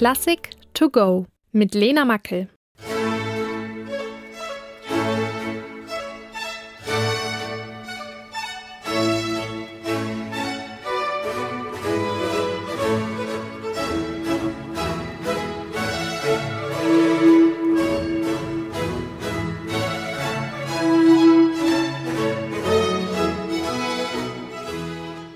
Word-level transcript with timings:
Klassik 0.00 0.48
to 0.72 0.88
go 0.88 1.26
mit 1.52 1.74
Lena 1.74 2.06
Mackel. 2.06 2.48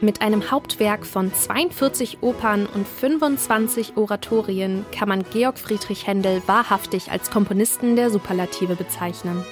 Mit 0.04 0.20
einem 0.20 0.50
Hauptwerk 0.50 1.06
von 1.06 1.32
42 1.32 2.18
Opern 2.20 2.66
und 2.66 2.86
25 2.86 3.96
Oratorien 3.96 4.84
kann 4.92 5.08
man 5.08 5.24
Georg 5.32 5.58
Friedrich 5.58 6.06
Händel 6.06 6.42
wahrhaftig 6.44 7.10
als 7.10 7.30
Komponisten 7.30 7.96
der 7.96 8.10
Superlative 8.10 8.76
bezeichnen. 8.76 9.42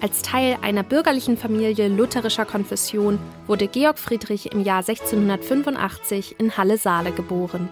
Als 0.00 0.22
Teil 0.22 0.58
einer 0.60 0.82
bürgerlichen 0.82 1.36
Familie 1.36 1.86
lutherischer 1.86 2.46
Konfession 2.46 3.20
wurde 3.46 3.68
Georg 3.68 4.00
Friedrich 4.00 4.50
im 4.50 4.64
Jahr 4.64 4.78
1685 4.78 6.34
in 6.40 6.56
Halle-Saale 6.56 7.12
geboren. 7.12 7.68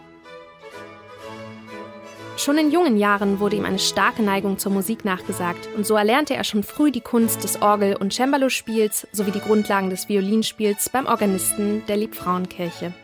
Schon 2.46 2.58
in 2.58 2.70
jungen 2.70 2.96
Jahren 2.96 3.40
wurde 3.40 3.56
ihm 3.56 3.64
eine 3.64 3.80
starke 3.80 4.22
Neigung 4.22 4.56
zur 4.56 4.70
Musik 4.70 5.04
nachgesagt 5.04 5.68
und 5.76 5.84
so 5.84 5.96
erlernte 5.96 6.36
er 6.36 6.44
schon 6.44 6.62
früh 6.62 6.92
die 6.92 7.00
Kunst 7.00 7.42
des 7.42 7.60
Orgel- 7.60 7.96
und 7.96 8.12
Cembalo-Spiels 8.12 9.08
sowie 9.10 9.32
die 9.32 9.40
Grundlagen 9.40 9.90
des 9.90 10.08
Violinspiels 10.08 10.88
beim 10.90 11.06
Organisten 11.06 11.82
der 11.88 11.96
Liebfrauenkirche. 11.96 12.94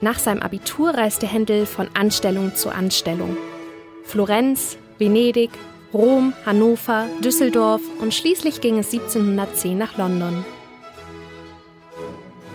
Nach 0.00 0.20
seinem 0.20 0.42
Abitur 0.42 0.90
reiste 0.90 1.26
Händel 1.26 1.66
von 1.66 1.88
Anstellung 1.94 2.54
zu 2.54 2.70
Anstellung. 2.70 3.36
Florenz, 4.04 4.76
Venedig, 5.00 5.50
Rom, 5.92 6.34
Hannover, 6.46 7.06
Düsseldorf 7.20 7.82
und 8.00 8.14
schließlich 8.14 8.60
ging 8.60 8.78
es 8.78 8.92
1710 8.92 9.76
nach 9.76 9.98
London. 9.98 10.44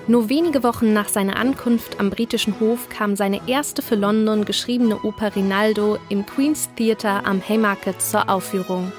Nur 0.09 0.27
wenige 0.27 0.63
Wochen 0.63 0.91
nach 0.91 1.07
seiner 1.07 1.35
Ankunft 1.35 1.99
am 1.99 2.09
britischen 2.09 2.59
Hof 2.59 2.89
kam 2.89 3.15
seine 3.15 3.47
erste 3.47 3.83
für 3.83 3.93
London 3.93 4.43
geschriebene 4.43 4.97
Oper 5.03 5.35
Rinaldo 5.35 5.99
im 6.09 6.25
Queen's 6.25 6.67
Theatre 6.75 7.23
am 7.25 7.39
Haymarket 7.47 8.01
zur 8.01 8.27
Aufführung. 8.27 8.91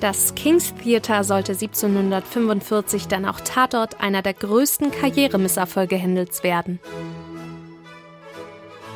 Das 0.00 0.34
King's 0.34 0.72
Theatre 0.82 1.24
sollte 1.24 1.52
1745 1.52 3.06
dann 3.06 3.26
auch 3.26 3.40
Tatort 3.40 4.00
einer 4.00 4.22
der 4.22 4.32
größten 4.32 4.92
Karrieremisserfolge 4.92 5.96
Händels 5.96 6.42
werden. 6.42 6.80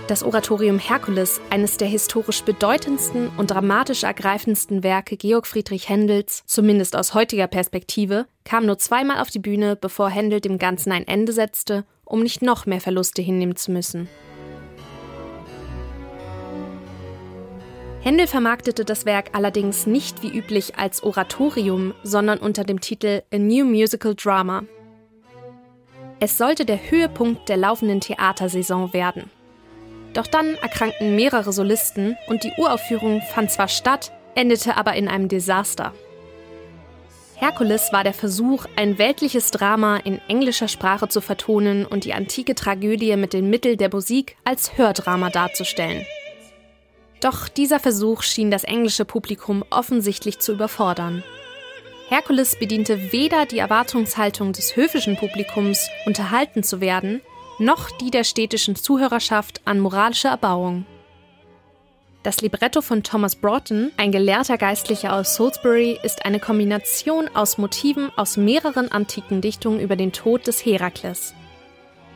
Das 0.09 0.23
Oratorium 0.23 0.79
Herkules, 0.79 1.39
eines 1.51 1.77
der 1.77 1.87
historisch 1.87 2.43
bedeutendsten 2.43 3.29
und 3.37 3.51
dramatisch 3.51 4.05
ergreifendsten 4.05 4.83
Werke 4.83 5.19
Georg 5.19 5.47
Friedrich 5.47 5.91
Händels, 5.91 6.45
zumindest 6.47 6.97
aus 6.97 7.13
heutiger 7.13 7.47
Perspektive, 7.47 8.25
kam 8.43 8.65
nur 8.65 8.79
zweimal 8.79 9.21
auf 9.21 9.29
die 9.29 9.39
Bühne, 9.39 9.77
bevor 9.77 10.09
Händel 10.09 10.41
dem 10.41 10.59
Ganzen 10.59 10.93
ein 10.93 11.07
Ende 11.07 11.35
setzte, 11.35 11.85
um 12.07 12.23
nicht 12.23 12.41
noch 12.41 12.65
mehr 12.65 12.81
Verluste 12.81 13.21
hinnehmen 13.21 13.55
zu 13.57 13.71
müssen. 13.71 14.09
Händel 18.01 18.29
vermarktete 18.29 18.87
das 18.87 19.05
Werk 19.05 19.33
allerdings 19.35 19.87
nicht 19.87 20.23
wie 20.23 20.35
üblich 20.35 20.77
als 20.77 21.03
Oratorium, 21.03 21.93
sondern 22.03 22.39
unter 22.39 22.65
dem 22.65 22.81
Titel 22.81 23.25
A 23.31 23.37
New 23.37 23.67
Musical 23.67 24.15
Drama. 24.15 24.63
Es 26.19 26.39
sollte 26.39 26.65
der 26.65 26.91
Höhepunkt 26.91 27.51
der 27.51 27.59
laufenden 27.59 28.01
Theatersaison 28.01 28.95
werden. 28.95 29.31
Doch 30.15 30.27
dann 30.27 30.55
erkrankten 30.57 31.17
mehrere 31.17 31.53
Solisten 31.53 32.17
und 32.27 32.45
die 32.45 32.53
Uraufführung 32.57 33.23
fand 33.23 33.51
zwar 33.51 33.69
statt, 33.69 34.13
endete 34.35 34.77
aber 34.77 34.95
in 34.95 35.09
einem 35.09 35.29
Desaster. 35.29 35.93
Herkules 37.37 37.93
war 37.93 38.03
der 38.03 38.15
Versuch, 38.15 38.67
ein 38.75 38.99
weltliches 38.99 39.53
Drama 39.53 39.99
in 39.99 40.21
englischer 40.27 40.67
Sprache 40.67 41.09
zu 41.09 41.21
vertonen 41.21 41.87
und 41.87 42.05
die 42.05 42.13
antike 42.13 42.57
Tragödie 42.57 43.15
mit 43.17 43.33
den 43.33 43.49
Mitteln 43.49 43.79
der 43.79 43.91
Musik 43.93 44.37
als 44.43 44.77
Hördrama 44.77 45.31
darzustellen. 45.31 46.05
Doch 47.21 47.49
dieser 47.49 47.79
Versuch 47.79 48.23
schien 48.23 48.51
das 48.51 48.65
englische 48.65 49.05
Publikum 49.05 49.65
offensichtlich 49.71 50.41
zu 50.41 50.53
überfordern. 50.53 51.23
Herkules 52.09 52.59
bediente 52.59 53.13
weder 53.13 53.47
die 53.47 53.59
Erwartungshaltung 53.59 54.53
des 54.53 54.77
höfischen 54.77 55.17
Publikums, 55.17 55.91
unterhalten 56.07 56.63
zu 56.63 56.81
werden, 56.81 57.21
noch 57.59 57.91
die 57.91 58.11
der 58.11 58.25
städtischen 58.25 58.77
Zuhörerschaft 58.77 59.61
an 59.65 59.81
moralischer 59.81 60.31
Erbauung. 60.31 60.87
Das 62.23 62.41
Libretto 62.41 62.83
von 62.83 63.03
Thomas 63.03 63.37
Broughton, 63.37 63.93
ein 63.97 64.13
gelehrter 64.13 64.59
Geistlicher 64.59 65.13
aus 65.13 65.37
Salisbury, 65.37 65.99
ist 66.03 66.25
eine 66.25 66.41
Kombination 66.41 67.29
aus 67.33 67.59
Motiven 67.59 68.11
aus 68.17 68.37
mehreren 68.37 68.91
antiken 68.91 69.41
Dichtungen 69.41 69.81
über 69.81 69.97
den 69.97 70.13
Tod 70.13 70.47
des 70.47 70.65
Herakles. 70.65 71.35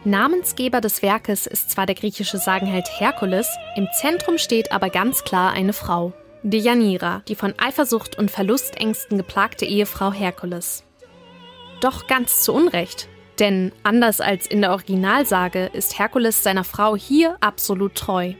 Namensgeber 0.04 0.80
des 0.80 1.00
Werkes 1.02 1.46
ist 1.46 1.70
zwar 1.70 1.86
der 1.86 1.94
griechische 1.94 2.38
Sagenheld 2.38 2.88
Herkules, 2.98 3.48
im 3.76 3.86
Zentrum 4.00 4.38
steht 4.38 4.72
aber 4.72 4.90
ganz 4.90 5.22
klar 5.22 5.52
eine 5.52 5.72
Frau, 5.72 6.12
Deianira, 6.42 7.22
die 7.28 7.36
von 7.36 7.54
Eifersucht 7.56 8.18
und 8.18 8.28
Verlustängsten 8.28 9.16
geplagte 9.16 9.64
Ehefrau 9.64 10.12
Herkules. 10.12 10.82
Doch 11.80 12.08
ganz 12.08 12.40
zu 12.40 12.52
Unrecht, 12.52 13.08
denn 13.42 13.72
anders 13.82 14.20
als 14.20 14.46
in 14.46 14.60
der 14.60 14.70
Originalsage 14.70 15.66
ist 15.72 15.98
Herkules 15.98 16.44
seiner 16.44 16.62
Frau 16.62 16.94
hier 16.94 17.36
absolut 17.40 17.96
treu. 17.96 18.34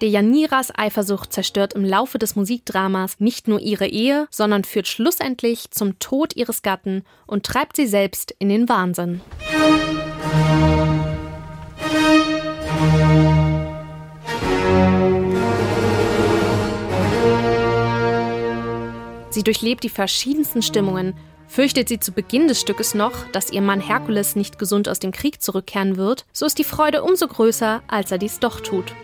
Deianiras 0.00 0.72
Eifersucht 0.74 1.34
zerstört 1.34 1.74
im 1.74 1.84
Laufe 1.84 2.18
des 2.18 2.34
Musikdramas 2.34 3.20
nicht 3.20 3.48
nur 3.48 3.60
ihre 3.60 3.86
Ehe, 3.86 4.26
sondern 4.30 4.64
führt 4.64 4.88
schlussendlich 4.88 5.70
zum 5.70 5.98
Tod 5.98 6.34
ihres 6.34 6.62
Gatten 6.62 7.04
und 7.26 7.44
treibt 7.44 7.76
sie 7.76 7.86
selbst 7.86 8.34
in 8.38 8.48
den 8.48 8.70
Wahnsinn. 8.70 9.20
Sie 19.28 19.42
durchlebt 19.42 19.84
die 19.84 19.90
verschiedensten 19.90 20.62
Stimmungen 20.62 21.14
Fürchtet 21.52 21.90
sie 21.90 22.00
zu 22.00 22.12
Beginn 22.12 22.48
des 22.48 22.62
Stückes 22.62 22.94
noch, 22.94 23.28
dass 23.32 23.52
ihr 23.52 23.60
Mann 23.60 23.82
Herkules 23.82 24.36
nicht 24.36 24.58
gesund 24.58 24.88
aus 24.88 25.00
dem 25.00 25.12
Krieg 25.12 25.42
zurückkehren 25.42 25.98
wird, 25.98 26.24
so 26.32 26.46
ist 26.46 26.56
die 26.56 26.64
Freude 26.64 27.02
umso 27.02 27.28
größer, 27.28 27.82
als 27.88 28.10
er 28.10 28.16
dies 28.16 28.38
doch 28.38 28.60
tut. 28.60 28.94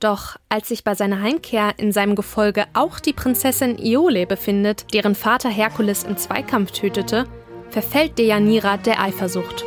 Doch 0.00 0.34
als 0.48 0.66
sich 0.66 0.82
bei 0.82 0.96
seiner 0.96 1.22
Heimkehr 1.22 1.74
in 1.76 1.92
seinem 1.92 2.16
Gefolge 2.16 2.64
auch 2.74 2.98
die 2.98 3.12
Prinzessin 3.12 3.78
Iole 3.78 4.26
befindet, 4.26 4.92
deren 4.92 5.14
Vater 5.14 5.50
Herkules 5.50 6.02
im 6.02 6.16
Zweikampf 6.16 6.72
tötete, 6.72 7.26
verfällt 7.70 8.18
Deianira 8.18 8.76
der 8.76 9.00
Eifersucht. 9.00 9.64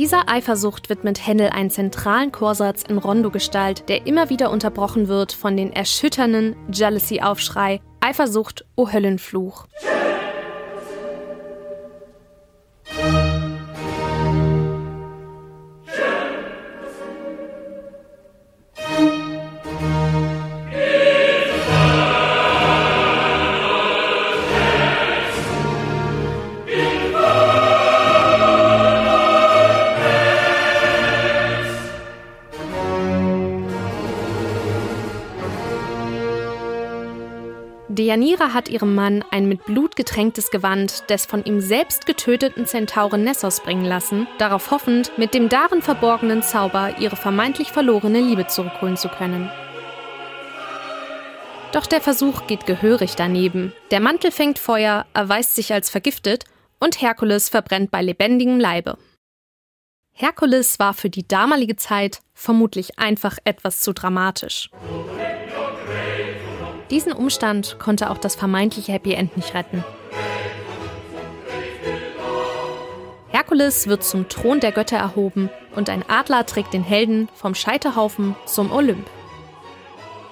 Dieser 0.00 0.30
Eifersucht 0.30 0.88
widmet 0.88 1.26
Händel 1.26 1.50
einen 1.50 1.68
zentralen 1.68 2.32
Chorsatz 2.32 2.84
in 2.88 2.96
Rondo-Gestalt, 2.96 3.86
der 3.90 4.06
immer 4.06 4.30
wieder 4.30 4.50
unterbrochen 4.50 5.08
wird 5.08 5.30
von 5.30 5.58
den 5.58 5.74
erschütternden 5.74 6.56
Jealousy-Aufschrei 6.72 7.82
Eifersucht, 8.00 8.64
o 8.76 8.90
Höllenfluch. 8.90 9.66
Deianira 37.92 38.52
hat 38.54 38.68
ihrem 38.68 38.94
Mann 38.94 39.24
ein 39.32 39.48
mit 39.48 39.64
Blut 39.64 39.96
getränktes 39.96 40.52
Gewand 40.52 41.10
des 41.10 41.26
von 41.26 41.44
ihm 41.44 41.60
selbst 41.60 42.06
getöteten 42.06 42.64
Zentauren 42.64 43.24
Nessos 43.24 43.58
bringen 43.58 43.84
lassen, 43.84 44.28
darauf 44.38 44.70
hoffend, 44.70 45.10
mit 45.18 45.34
dem 45.34 45.48
darin 45.48 45.82
verborgenen 45.82 46.44
Zauber 46.44 47.00
ihre 47.00 47.16
vermeintlich 47.16 47.72
verlorene 47.72 48.20
Liebe 48.20 48.46
zurückholen 48.46 48.96
zu 48.96 49.08
können. 49.08 49.50
Doch 51.72 51.84
der 51.84 52.00
Versuch 52.00 52.46
geht 52.46 52.64
gehörig 52.64 53.16
daneben. 53.16 53.72
Der 53.90 53.98
Mantel 53.98 54.30
fängt 54.30 54.60
Feuer, 54.60 55.04
erweist 55.12 55.56
sich 55.56 55.72
als 55.72 55.90
vergiftet 55.90 56.44
und 56.78 57.02
Herkules 57.02 57.48
verbrennt 57.48 57.90
bei 57.90 58.02
lebendigem 58.02 58.60
Leibe. 58.60 58.98
Herkules 60.12 60.78
war 60.78 60.94
für 60.94 61.10
die 61.10 61.26
damalige 61.26 61.74
Zeit 61.74 62.20
vermutlich 62.34 63.00
einfach 63.00 63.38
etwas 63.42 63.80
zu 63.80 63.92
dramatisch. 63.92 64.70
Diesen 66.90 67.12
Umstand 67.12 67.78
konnte 67.78 68.10
auch 68.10 68.18
das 68.18 68.34
vermeintliche 68.34 68.92
Happy 68.92 69.12
End 69.12 69.36
nicht 69.36 69.54
retten. 69.54 69.84
Herkules 73.28 73.86
wird 73.86 74.02
zum 74.02 74.28
Thron 74.28 74.60
der 74.60 74.72
Götter 74.72 74.96
erhoben 74.96 75.50
und 75.76 75.88
ein 75.88 76.04
Adler 76.08 76.44
trägt 76.46 76.74
den 76.74 76.82
Helden 76.82 77.28
vom 77.34 77.54
Scheiterhaufen 77.54 78.34
zum 78.44 78.72
Olymp. 78.72 79.06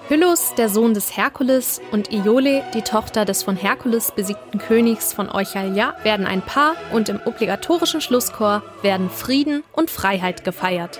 Hyllos, 0.09 0.55
der 0.55 0.69
Sohn 0.69 0.95
des 0.95 1.15
Herkules, 1.15 1.81
und 1.91 2.11
Iole, 2.11 2.63
die 2.73 2.81
Tochter 2.81 3.25
des 3.25 3.43
von 3.43 3.55
Herkules 3.55 4.11
besiegten 4.11 4.57
Königs 4.57 5.13
von 5.13 5.29
Euchalia, 5.29 5.93
werden 6.01 6.25
ein 6.25 6.41
Paar 6.41 6.73
und 6.91 7.09
im 7.09 7.19
obligatorischen 7.25 8.01
Schlusschor 8.01 8.63
werden 8.81 9.11
Frieden 9.11 9.63
und 9.71 9.91
Freiheit 9.91 10.43
gefeiert. 10.43 10.99